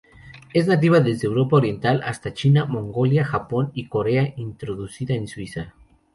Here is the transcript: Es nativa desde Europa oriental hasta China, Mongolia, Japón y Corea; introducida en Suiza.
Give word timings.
Es 0.51 0.65
nativa 0.65 0.99
desde 0.99 1.27
Europa 1.27 1.57
oriental 1.57 2.01
hasta 2.03 2.33
China, 2.33 2.65
Mongolia, 2.65 3.23
Japón 3.23 3.69
y 3.75 3.87
Corea; 3.87 4.33
introducida 4.35 5.13
en 5.13 5.27
Suiza. 5.27 5.75